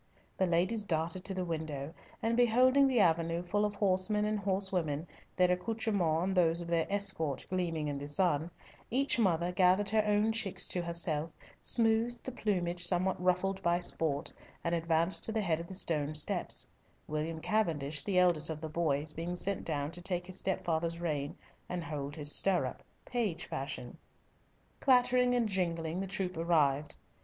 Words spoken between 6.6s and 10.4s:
their escort gleaming in the sun, each mother gathered her own